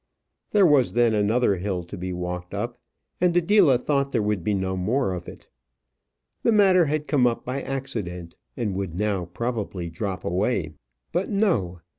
[0.49, 2.79] There was then another hill to be walked up,
[3.21, 5.47] and Adela thought there would be no more of it.
[6.41, 10.73] The matter had come up by accident, and would now, probably, drop away.
[11.11, 11.81] But no.